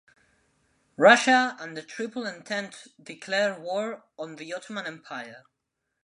[0.97, 5.43] Russia and the Triple Entente declared war on the Ottoman Empire.